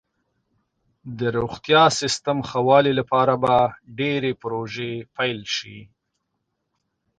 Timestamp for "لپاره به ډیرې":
2.99-4.31